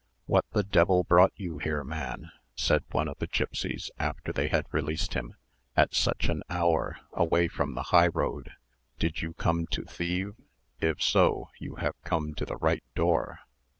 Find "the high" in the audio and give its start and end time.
7.75-8.07